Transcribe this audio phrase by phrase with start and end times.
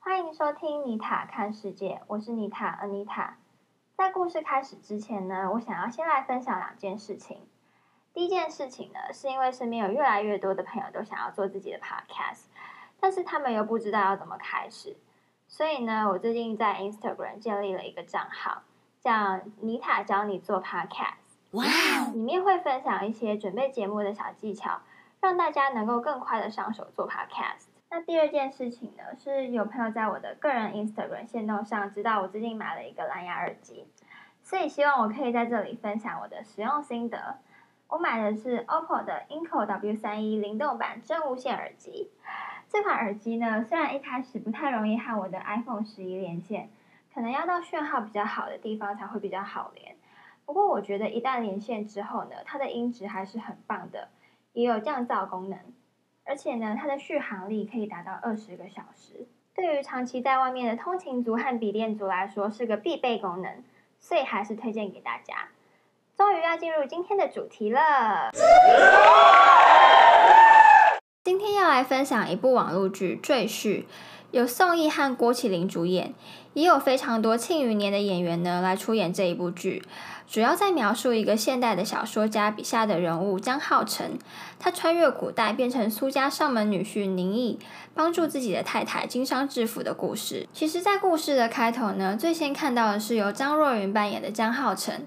[0.00, 3.36] 欢迎收听妮塔看世界，我是妮塔安妮塔。
[3.96, 7.46] 在故事开始之前呢，我想要先来分享两件事情。
[8.12, 12.46] 第一件事情呢，是因为身边有越来越多的朋友都想要做自己的 podcast，
[12.98, 14.96] 但是他们又不知道要怎么开始，
[15.46, 18.62] 所以呢，我最近在 Instagram 建立了一个账号，
[19.00, 21.21] 叫妮塔教你做 podcast。
[21.52, 24.80] 哇哦里面会分享一些准备节目的小技巧，
[25.20, 27.66] 让大家能够更快的上手做 podcast。
[27.90, 33.86] 那第二件事情呢，是有朋友在我的个人 Instagram 线动上知道我最近买了一个蓝牙耳机，
[34.42, 37.36] 所以希望我可以在这里分享我的使用心得。
[37.88, 42.10] 我买的是 OPPO 的 Inco W 三一灵动版真无线耳机。
[42.70, 46.70] 这款耳机呢，虽然一开始不太容易和我的 iPhone 十一连线，
[47.14, 49.91] 可能要到讯号比较好的地方才会比较好连。
[50.52, 54.08] 不过我觉得一旦连线之后呢，它的音质还是很棒的，
[54.52, 55.58] 也有降噪功能，
[56.24, 59.26] 而且呢，它的续航力可以达到二十个小时。
[59.54, 63.64] 对于长期在外面的通勤族和笔电族来说，是个必备功能，
[63.98, 65.48] 所以还是推荐给大家。
[66.18, 68.30] 终于要进入今天的主题了。
[71.24, 73.84] 今天要来分享一部网络剧《赘婿》，
[74.32, 76.14] 有宋轶和郭麒麟主演，
[76.54, 79.82] 也有非常多庆余年的演员呢来出演这一部剧。
[80.26, 84.18] 主要在描述一个现代的小说家笔下的人物江浩成，
[84.58, 87.58] 他穿越古代变成苏家上门女婿宁毅，
[87.94, 90.48] 帮助自己的太太经商致富的故事。
[90.54, 95.06] 其实，在故事的开头呢，最先看到的是由张若昀扮演的江浩成，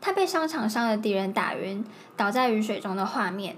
[0.00, 1.84] 他被商场上的敌人打晕，
[2.16, 3.54] 倒在雨水中的画面。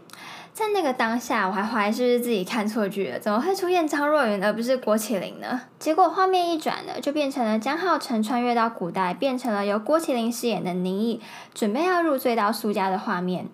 [0.56, 5.60] 在那个当下，我还怀疑是不是自己看错剧了，怎么会出现张若昀而不是郭麒麟呢？
[5.78, 11.20] 结果画面一转呢，就变成了江浩辰穿越到古代，变成了由郭麒麟饰演的宁毅，
[11.52, 13.46] 准备要入赘到苏家的画面。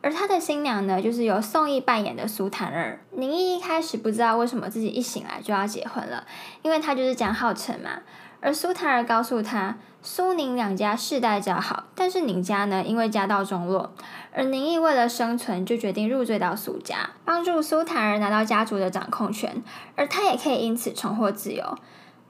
[0.00, 2.98] 而他的新娘呢，就是由宋轶扮演的苏檀儿。
[3.12, 6.26] 宁毅一开始不知道为什么自己一醒来就要结婚了，
[6.62, 8.00] 因为他就是江浩辰嘛。
[8.40, 13.92] 而苏檀儿告诉他，苏宁两家世代交好，但是宁家呢，因为家道中落，
[14.32, 19.62] 而宁毅为了生存，就决定入赘到苏家，帮助苏檀儿拿到家族的掌控权，
[19.96, 21.76] 而他也可以因此重获自由。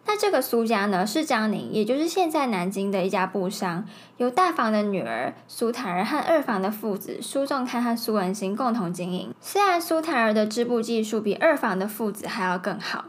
[0.06, 3.84] 那这个苏家呢，是江宁，也就是现在南京的一家布商，
[4.16, 9.34] 由大房的女儿苏檀儿和二房的父子苏仲堪和苏文兴共同经营。
[9.42, 13.04] 虽然苏檀儿的织布技术比二房的父子还要更好。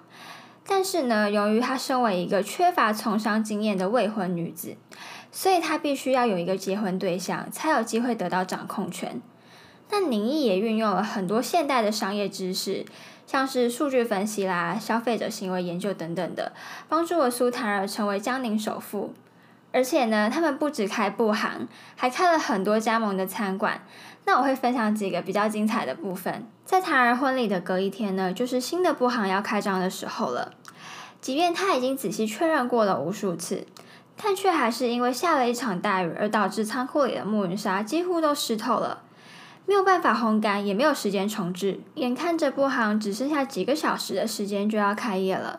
[0.72, 4.78] 但是呢，由于她身为一个缺乏从商经验的未婚女子，
[5.32, 9.20] 所以她必须要有一个结婚对象，才有机会得到掌控权。
[9.90, 12.86] 那宁毅也运用了很多现代的商业知识，
[13.26, 16.54] 像是数据分析啦、消费者行为研究等等的，
[16.88, 19.16] 帮助了苏檀儿成为江宁首富。
[19.72, 23.82] 而且呢，他们不止开布行，还开了很多加盟的餐馆。
[24.30, 26.48] 那我会分享几个比较精彩的部分。
[26.64, 30.54] 在檀儿婚礼的隔一天呢，就是新的布行要开张的时候了。
[31.20, 33.66] 即便他已经仔细确认过了无数次，
[34.16, 39.02] 但却还是因为下了一场大雨，而导致仓库里的木云纱几乎都湿透了，
[39.66, 41.80] 没有办法烘干，也没有时间重置。
[41.96, 45.58] 眼看着布行只剩下几个小时的时间就要开业了，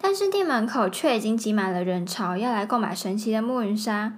[0.00, 4.12] 但是店门口却已经挤满了人潮，要来购买神奇的木云纱。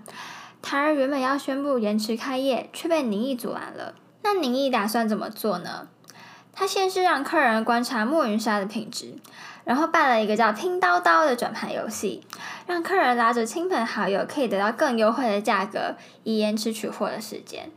[0.62, 3.94] 檀儿原本要宣布延迟开业，却被宁毅阻拦了。
[4.22, 5.88] 那宁毅打算怎么做呢？
[6.52, 9.14] 他先是让客人观察木云纱的品质。
[9.64, 12.24] 然后办了一个叫“拼刀刀”的转盘游戏，
[12.68, 17.68] 让客人拉着亲朋好友可以得到更优惠的价格，以延迟取货的时间。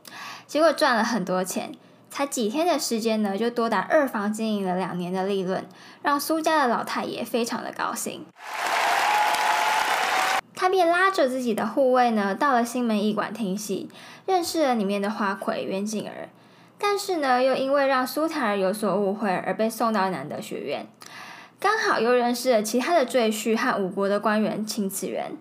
[0.46, 1.72] 结果赚了很多钱，
[2.12, 5.68] 才几天的时间呢，就多达二房经营了两年的利润，
[6.04, 8.24] 让苏家的老太爷非常的高兴。
[10.60, 13.88] 他便拉着自己的护卫呢，到了新门驿馆听戏，
[14.26, 16.28] 认识了里面的花魁袁景儿，
[16.78, 20.86] 但是呢，又因为让苏檀儿有所误会，而被送到南德学院。
[21.62, 25.32] 刚好又认识了其他的赘婿和五国的官员秦次元，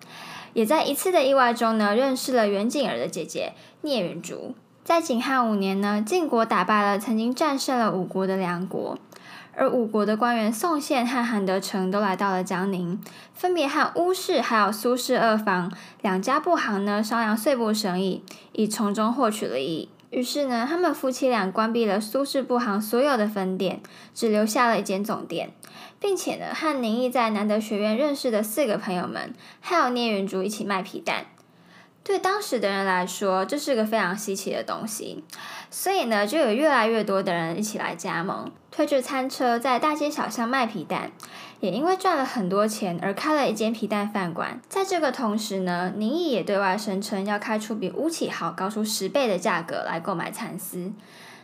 [0.52, 4.54] 也在一次的意外中呢，认识了袁景儿的姐姐聂云竹。
[4.84, 8.96] 在景汉五年呢，晋国打败了曾经战胜了五国的梁国，
[9.58, 13.00] 而五国的官员宋宪和韩德成都来到了江宁，
[13.34, 18.22] 分别和乌氏还有苏氏二房两家布行呢商量碎布生意，
[18.52, 19.88] 以从中获取利益。
[20.10, 23.80] 于是呢，他们夫妻俩关闭了苏氏布行所有的分店，
[24.14, 25.50] 只留下了一间总店。
[26.00, 31.26] 并且呢，和宁毅在南德学院认识的四个朋友们，还有聂云竹一起卖皮蛋。
[32.04, 35.24] 对当时的人来说，这是个非常稀奇的东西，
[35.70, 41.10] 所以呢，就有越来越多的人一起来加盟，推着餐车在大街小巷卖皮蛋。
[41.58, 44.60] 也因为赚了很多钱而开了一间皮蛋饭馆。
[44.68, 50.92] 在这个同时呢，宁毅也对外声称要开出比吴启豪高出十倍的价格来购买蚕丝。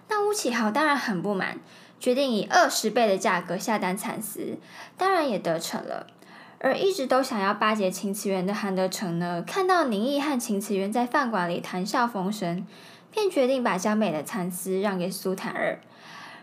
[0.08, 1.58] 那吴启豪当然很不满，
[1.98, 4.56] 决定以二十倍的价格下单蚕丝，
[4.96, 6.06] 当然也得逞了。
[6.60, 12.64] 而一直都想要巴结秦慈元的韩德成呢，看到宁毅和秦慈元在饭馆里谈笑风生，
[13.10, 15.80] 便决定把江北的蚕丝让给苏坦儿，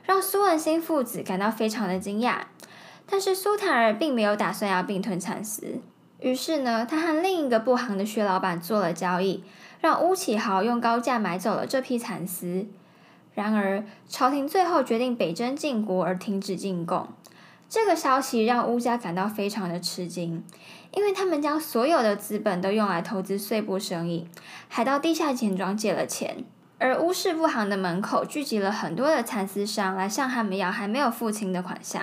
[0.04, 2.42] 让苏文兴父子感到非常的惊讶。
[3.10, 5.82] 但是苏坦儿并没有打算要并吞蚕丝，
[6.22, 9.44] 于是呢，他和另一个布行的薛老板做了交易，
[9.82, 12.68] 让乌启豪用高价买走了这批蚕丝。
[13.34, 17.08] 然而，朝廷最后决定北征晋国而停止进贡。
[17.68, 20.44] 这个消息让乌家感到非常的吃惊，
[20.94, 24.28] 因为他们将所有的资本都用来投资碎布生意，
[24.68, 26.44] 还到地下钱庄借了钱。
[26.82, 32.02] 而乌氏布行的门口聚集了很多的蚕丝商来向他们要还没有付清的款项。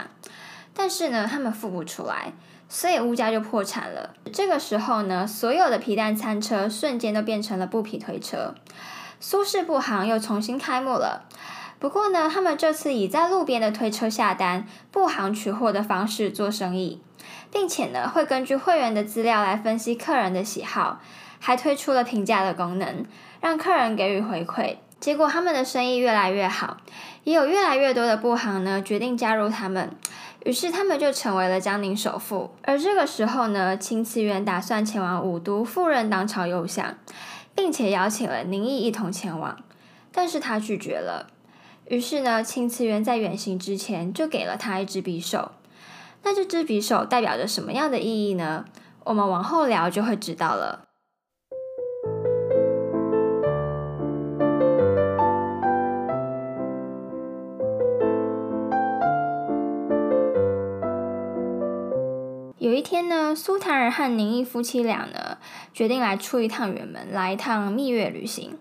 [0.73, 2.33] 但是呢，他们付不出来，
[2.69, 4.15] 所以乌家就破产了。
[4.33, 8.55] 这个时候呢，所有的皮蛋餐车瞬间都变成了布匹推车。
[9.19, 11.25] 苏氏布行又重新开幕了，
[11.81, 17.03] 不过呢，他们这次以在路边的推车下单、布行取货的方式做生意，
[17.51, 21.01] 并且呢，会根据会员的资料来分析客人的喜好，
[21.38, 23.05] 还推出了评价的功能，
[23.40, 24.76] 让客人给予回馈。
[25.00, 26.79] 结果他们的生意越来越好，
[27.23, 29.90] 也有越来越多的布行呢决定加入他们。
[30.44, 32.50] 于是他们就成为了江宁首富。
[32.62, 36.96] 而这个时候呢，秦慈元打算前往武都赴任当朝右相，
[37.55, 39.56] 并且邀请了宁毅一同前往，
[40.11, 41.29] 但是他拒绝了。
[41.87, 45.52] 于是呢，秦慈元在远行之前就给了他一支匕首。
[46.23, 48.64] 那这支匕首代表着什么样的意义呢？
[49.05, 50.88] 我们往后聊就会知道了。
[62.90, 65.37] 天呢，苏檀儿和宁毅夫妻俩呢，
[65.75, 68.56] 决定来出一趟远门，来一趟蜜月旅行，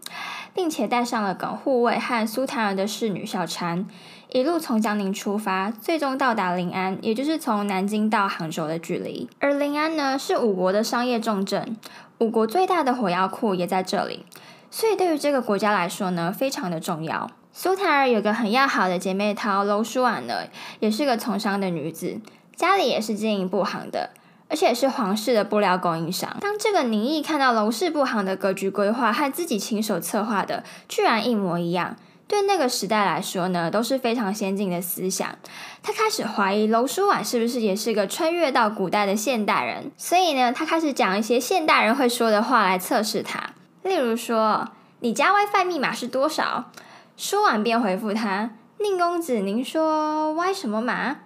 [0.53, 3.85] 并且带上了耿护卫和苏檀儿的侍女小婵，
[4.33, 9.29] 一路从江宁出发，最终到达临安，也就是从南京到杭州的距离。
[9.39, 11.77] 而临安呢，是五国的商业重镇，
[12.17, 14.25] 五国最大的火药库也在这里，
[14.69, 17.31] 所以对于这个国家来说呢，非常的重要。
[17.53, 20.43] 苏檀儿有个很要好的姐妹淘娄淑婉呢，
[20.81, 22.19] 也是个从商的女子。
[22.57, 24.09] 家里也是经营布行的，
[24.49, 26.35] 而且是皇室的布料供应商。
[26.41, 31.95] 当这个宁毅看到楼氏布行的格局规划和自己亲手策划的居然一模一样，
[32.27, 35.37] 对那个时代来说呢，都是非常先进的思想。
[35.83, 43.51] 他开始怀疑娄淑婉是不是也是个穿越到古代的现代人，所以呢，他开始讲一些现代人会说的话来测试他。
[43.83, 44.69] 例如说
[45.01, 46.71] ：“你家 WiFi 密码是多少？”
[47.15, 48.49] 说完便回复他
[48.81, 51.17] ：“宁公子，您说 Y 什么码？”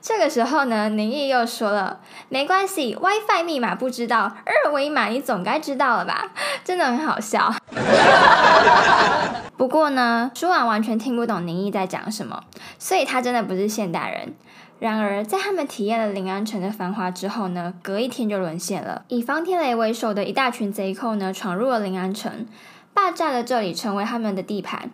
[0.00, 2.00] 这个时候呢，宁毅又说了
[2.30, 6.32] ：“没关系，WiFi 密码不知道，二维码你总该知道了吧？”
[6.64, 7.52] 真的很好笑。
[9.56, 12.44] 不过呢，舒婉完全听不懂宁毅在讲什么，
[12.78, 14.34] 所以他真的不是现代人。
[14.78, 19.02] 然而，在他们体验了临安城的繁华之后呢，隔一天就沦陷了。
[19.08, 22.46] 以方天雷为首的一大群贼寇呢，闯入了临安城，
[22.94, 24.90] 霸占了这里，成为他们的地盘。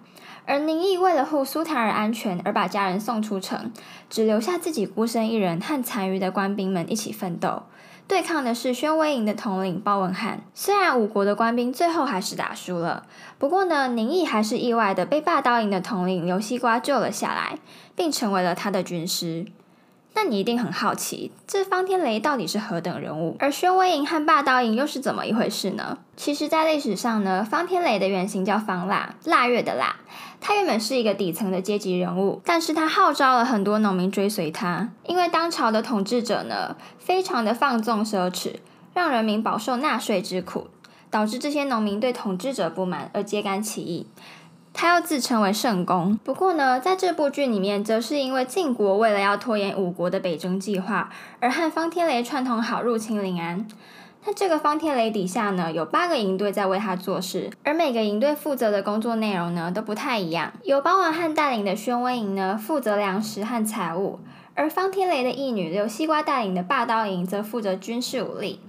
[0.47, 3.73] 而宁毅为了护苏檀儿安全而把家人送出城，
[4.11, 7.63] 只留下自己孤身一人和残余的官兵们一起奋斗，
[8.07, 10.43] 对抗的是宣威营的统领包文翰。
[10.53, 13.07] 虽然五国的官兵最后还是打输了，
[13.39, 17.59] 不过呢，宁毅还是意外的被霸刀营的统领刘西瓜救了下来，
[17.97, 19.47] 并成为了他的军师。
[20.17, 23.37] 那你一定很好奇，这方天雷到底是何等人物？
[23.41, 25.99] 而宣威营和霸道营又是怎么一回事呢？
[26.17, 29.97] 其实，在历史上呢，方天雷的原型叫方腊，腊月的腊。
[30.41, 38.57] 他原本是一个底层的阶级人物，但是他号召了很多农民追随他，因为当朝的统治者呢，非常的放纵奢侈，
[38.93, 40.69] 让人民饱受纳税之苦，
[41.11, 44.07] 导致这些农民对统治者不满而揭竿起义。
[44.77, 53.67] 他又自称为圣公，不过呢，在这部剧里面，则是因为晋国为了要拖延五国的北征计划，而和方天雷串通好入侵临安。
[54.27, 60.53] 那这个方天雷底下呢，有八个营队在为他做事，而每个营队负责的工作内容呢，都不太一样。
[60.65, 64.19] 由包文翰带领的宣威营呢，负责粮食和财物，
[64.55, 68.61] 而方天雷的义女刘西瓜带领的霸刀营则负责军事武力。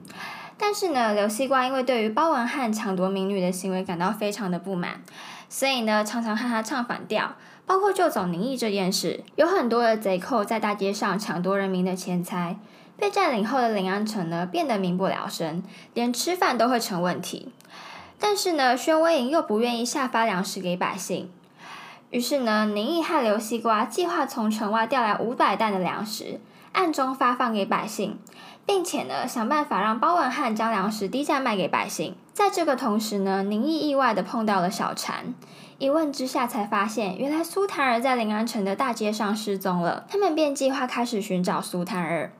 [0.57, 5.01] 但是呢，刘西瓜因为对于包文汉抢夺民女的行为感到非常的不满。
[5.47, 7.35] 所以呢，常常和他唱反调，
[7.65, 12.57] 包括救走宁毅这件事，有很多的贼寇在大街上抢夺人民的钱财，
[12.97, 17.51] 被占领后的临安城呢变得民不聊生，连吃饭都会成问题。
[18.19, 21.29] 但是呢，宣威营又不愿意下发粮食给百姓。
[22.11, 26.39] 于是呢，宁毅和刘西瓜计划从城外调来五百担的粮食，
[26.71, 28.17] 暗中发放给百姓，
[28.65, 32.15] 并且呢，想办法让包文汉将粮食低价卖给百姓。
[32.35, 35.33] 在这个同时呢，宁毅意外的碰到了小禅。
[35.77, 40.05] 一问之下，才发现原来苏檀儿在临安城的大街上失踪了。
[40.09, 42.33] 他们便计划开始寻找苏檀儿。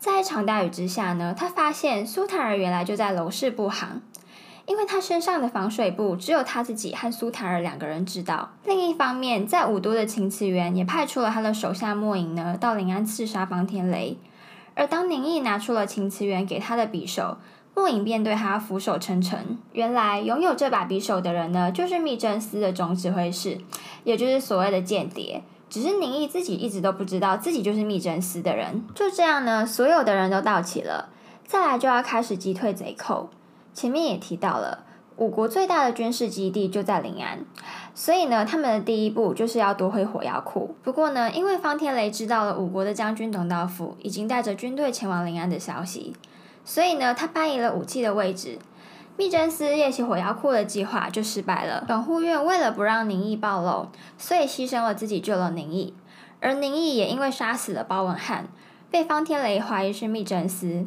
[0.00, 4.02] 在一场大雨之下呢，他发现苏檀儿原来就在楼市布行，
[4.66, 8.50] 因为他身上的防水布只有他自己和苏檀儿两个人知道。
[8.64, 14.18] 另一方面，在武都的秦慈元也派出了他的手下莫影呢，到临安刺杀方天雷。
[14.74, 17.36] 而当宁毅拿出了秦慈元给他的匕首。
[17.80, 19.56] 莫影便对他俯首称臣。
[19.72, 23.56] 原来拥有这把匕首的人呢，就是密政司的总指挥使，
[24.04, 25.42] 也就是所谓的间谍。
[25.70, 28.84] 只是宁毅自己一直都不知道自己就是密政司的人。
[28.94, 31.08] 就这样呢，所有的人都到齐了，
[31.46, 33.30] 再来就要开始击退贼寇。
[33.72, 34.84] 前面也提到了，
[35.16, 37.46] 五国最大的军事基地就在临安，
[37.94, 40.74] 所以呢，他们的第一步就是要夺回火药库。
[40.82, 46.14] 不过呢，因为方天雷知道了五国的将军董道府已经带着军队前往临安的消息。
[46.70, 48.56] 所以呢，他搬移了武器的位置，
[49.16, 51.84] 密侦司夜袭火药库的计划就失败了。
[51.88, 55.92] 本护院为了不让宁毅暴露，所以牺牲了自己救了宁毅，
[56.38, 58.46] 而宁毅也因为杀死了包文汉，
[58.88, 60.86] 被方天雷怀疑是密侦司。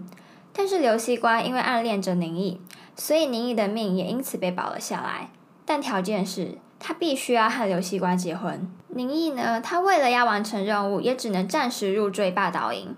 [0.53, 2.61] 但是刘西瓜因为暗恋着宁毅，
[2.95, 5.31] 所以宁毅的命也因此被保了下来。
[5.65, 8.71] 但条件是他必须要和刘西瓜结婚。
[8.87, 12.95] 宁毅呢，他为了要完成任务，也只能暂时入赘霸道营。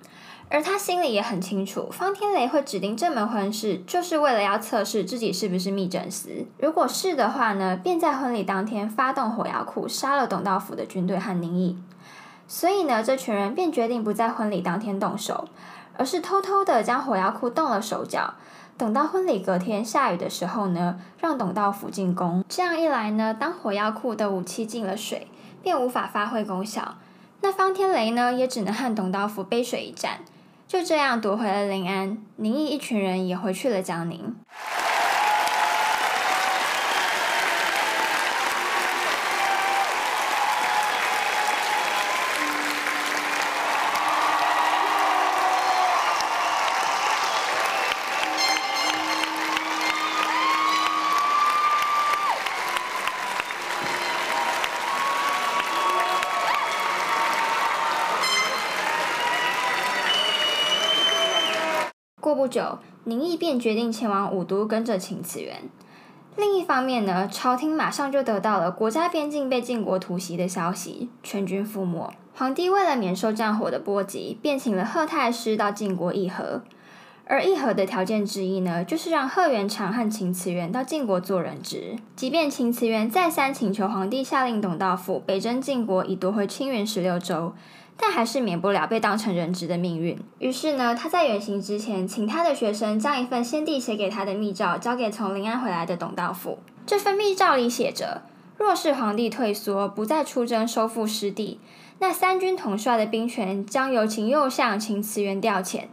[0.48, 6.46] 而他心里也很清楚，方天雷会指定这门婚事，就是为了要测试自己是不是密诊师。
[6.60, 11.78] 如果是的话呢，便在婚礼当天发动火药库，杀了董道府的军队和宁毅。
[12.48, 15.50] 所以呢，这群人便决定不在婚礼当天动手，
[15.98, 18.36] 而是偷偷的将火药库动了手脚，
[18.78, 22.46] 等到婚礼隔天下雨的时候呢，让董道府进攻。
[22.48, 25.28] 这样一来呢，当火药库的武器进了水，
[25.64, 26.96] 便无法发挥功效。
[27.42, 30.20] 那方天雷呢，也只能和董道府背水一战。
[30.68, 34.36] 就这样夺回了临安，宁毅一群人也回去了江宁。
[62.56, 65.64] 久，宁毅便决定前往武都，跟着秦慈元。
[66.38, 72.14] 另一方面呢，朝廷马上就得到了国家边境被晋国突袭的消息，全军覆没。
[72.34, 76.62] 皇帝为了免受战火的波及，便请了贺太师到晋国议和。
[77.26, 81.98] 而议和的条件之一呢，就是让贺元长和秦慈元到晋国做人质。
[82.16, 87.54] 即便秦慈元再三请求皇帝下令董道府北征晋国，以夺回青云十六州。
[87.98, 90.20] 但还是免不了被当成人质的命运。
[90.40, 96.60] 于是呢，他在远行之前，请他的学生将一份先帝写给他的密诏交给从临安回来的董道府。
[96.86, 98.24] 这份密诏里写着：
[98.58, 101.60] 若是皇帝退缩，不再出征收复失地，
[102.00, 105.86] 那三军统帅的兵权将由秦右相秦慈元调遣。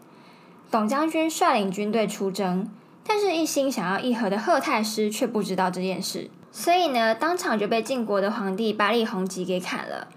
[0.71, 2.69] 董将军率领军队出征，
[3.07, 10.09] 但是一心想要议和的贺太师却不知道这件事，所以呢，当场就被晋国的皇帝百里弘吉给砍了。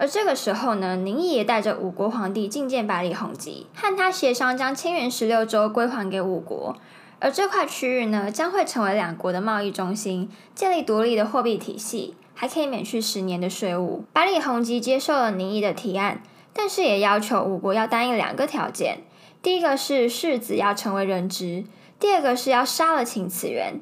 [0.00, 6.74] 而这个时候呢，宁毅也带着五国皇帝觐见百里弘吉，和他协商将青云十六州归还给五国。
[7.18, 14.04] 而这块区域呢，将会成为两国的贸易中心，建立独立的货币体系，还可以免去十年的税务。
[14.14, 16.22] 百里弘吉接受了宁毅的提案，
[16.54, 19.00] 但是也要求五国要答应两个条件：
[19.42, 21.64] 第一个是世子要成为人质，
[21.98, 23.78] 第二个是要杀了秦慈元。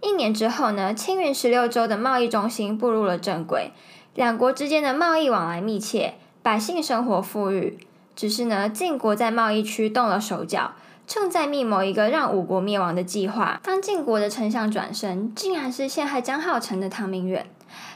[0.00, 3.72] 一年之后呢，青云十六州的贸易中心步入了正轨。
[4.14, 7.78] 两国之间的贸易往来密切，百姓生活富裕。
[8.16, 10.72] 只是呢，晋国在贸易区动了手脚，
[11.06, 13.60] 正在密谋一个让五国灭亡的计划。
[13.62, 17.46] 当晋国的丞相转身，竟然是陷害江浩成的唐明远，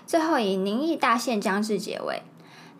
[0.07, 2.23] 最后以宁毅大限将至结尾。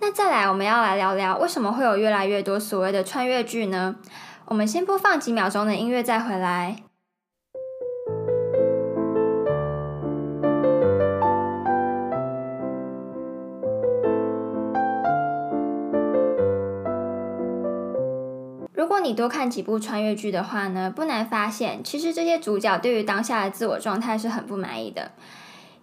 [0.01, 3.97] 那再来，我们要来聊聊为什么会有越来越多所谓的穿越剧呢？
[4.47, 6.77] 我们先播放几秒钟的音乐，再回来。
[19.05, 25.13] 你多看几部穿越剧的话呢，不难发现，其实这些主角对于当下的自我状态是很不满意的。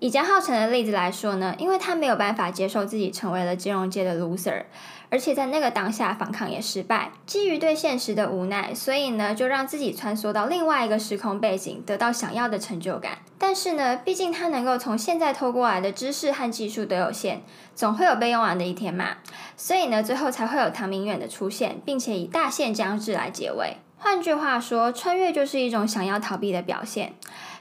[0.02, 4.64] 以江浩成的例子来说呢，因为他没有办法接受自己成为了金融界的 loser，
[5.12, 13.20] 而且在那个当下反抗也失败，基于对现实的无奈，所以呢就让自己穿梭到另外一个时空背景，得到想要的成就感。
[13.38, 17.44] 但是呢，毕竟他能够从现在偷过来的知识和技术都有限，
[17.76, 19.18] 总会有被用完的一天嘛，
[19.56, 23.78] 所以呢，最后才会有唐明远的出现，并且以大限将至来结尾。
[24.04, 27.14] 换句话说，穿越就是一种想要逃避的表现。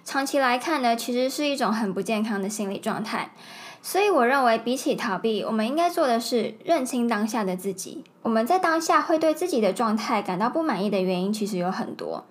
[0.04, 3.30] 长期来看呢，其实是一种很不健康的心理状态。
[3.83, 8.04] 所以，我认为比起逃避，我们应该做的是认清当下的自己。
[8.23, 12.25] 我们在当下会对自己的状态感到不满意的原因，其实有很多，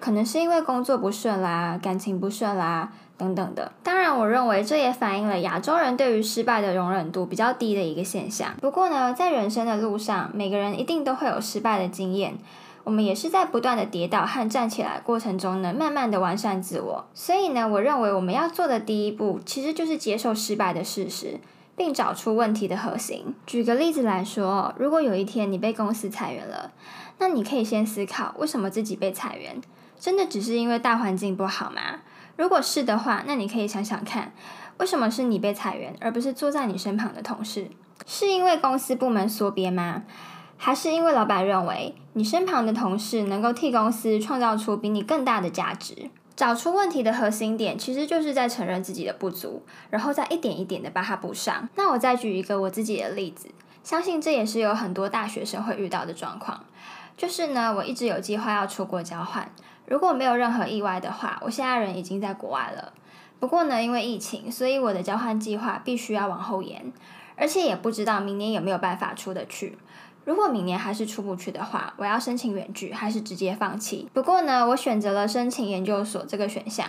[0.00, 3.70] 可能是因为工作不顺啦、感情不顺啦等等的。
[3.84, 8.54] 当然，我认为这也反映了亚洲人对于失败的容忍度比较低的一个现象。
[8.60, 12.36] 不过呢，在人生的路上，每个人一定都会有失败的经验。
[12.88, 17.04] 我们也是在不断的跌倒和站起来过程中呢，慢慢的完善自我。
[17.12, 21.38] 所以呢，我认为我们要做的第一步，其实就是接受失败的事实，
[21.76, 23.34] 并找出问题的核心。
[23.44, 26.72] 举个例子来说，如果有一天你被公司裁员了，
[27.18, 29.60] 那你可以先思考，为什么自己被裁员？
[30.00, 32.00] 真的只是因为大环境不好吗？
[32.36, 34.32] 如果是的话，那你可以想想看，
[34.78, 37.66] 为什么是你被裁员，而不是坐在你身旁的同事？
[38.06, 40.04] 是因为公司部门缩编吗？
[40.60, 51.68] 还是因为老板认为你身旁的同事能够替公司创造出比你更大的价值，找出问题的核心点，其实就是在承认自己的不足，然后再一点一点的把它补上。
[51.76, 53.48] 那我再举一个我自己的例子，
[53.84, 56.64] 相信这也是有很多大学生会遇到的状况。
[57.16, 59.48] 就是呢，我一直有计划要出国交换，
[59.86, 62.92] 如果没有任何意外的话，我现在人已经在国外了。
[63.38, 66.92] 不过呢，因为疫情，所以我的交换计划必须要往后延，
[67.36, 69.78] 而且也不知道明年有没有办法出得去。
[70.28, 74.06] 如果明年还是出不去的话，我要申请远距还是直接放弃？
[74.12, 76.86] 不过呢，我选择了申请研究所这个选项。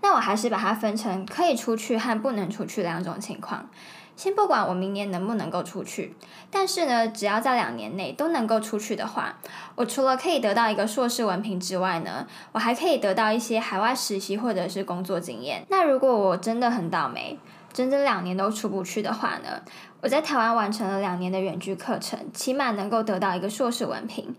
[0.00, 3.68] 那我还是把它分成可以出去和不能出去两种情况。
[4.16, 6.14] 先不管我明年能不能够出去，
[6.50, 9.36] 但是呢，只要在两年内都能够出去的话，
[9.74, 15.66] 我除了可以得到一个硕士文凭之外呢，我还可以得到一些海外实习或者是工作经验。
[15.68, 17.38] 那如果我真的很倒霉，
[17.72, 19.62] 整整两年都出不去的话呢？
[20.00, 24.34] 我在台湾完成了两年的远距课程，起码能够得到一个硕士文凭。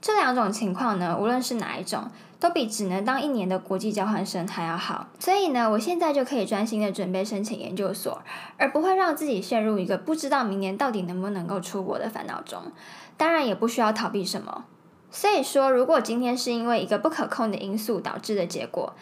[0.00, 5.06] 这两种情况呢，无论是哪一种，都比只能当一年的国际交换生还要好。
[5.18, 8.20] 所以呢，我现在就可以专心的准备申请研究所，
[8.58, 12.60] 而不会让自己陷入一个不知道明年到底能不能够出国的烦恼中。
[13.16, 14.64] 当然，也不需要逃避什么。
[15.10, 18.92] 所以说，如果今天是因为一个不可控的因素导致的结果，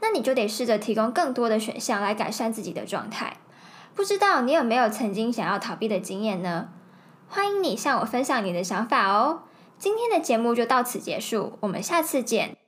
[0.00, 3.36] 那你就得试着提供更多的选项来改善自己的状态。
[3.94, 6.68] 不知道你有没有曾经想要逃避的经验呢？
[7.28, 9.42] 欢迎你向我分享你的想法哦。
[9.78, 12.59] 今天的节目就到此结束，我们下次见。